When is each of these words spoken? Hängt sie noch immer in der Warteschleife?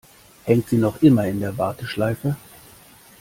Hängt 0.45 0.67
sie 0.67 0.77
noch 0.79 1.03
immer 1.03 1.27
in 1.27 1.41
der 1.41 1.59
Warteschleife? 1.59 2.35